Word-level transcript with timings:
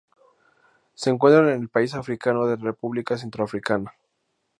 Se 0.95 1.11
encuentran 1.11 1.49
en 1.49 1.61
el 1.61 1.69
país 1.69 1.93
africano 1.93 2.47
de 2.47 2.55
República 2.55 3.19
Centroafricana. 3.19 3.93